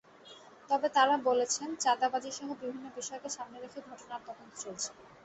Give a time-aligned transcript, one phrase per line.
[0.69, 4.89] তবে তাঁরা বলেছেন, চাঁদাবাজিসহ বিভিন্ন বিষয়কে সামনে রেখে ঘটনার তদন্ত চলছে।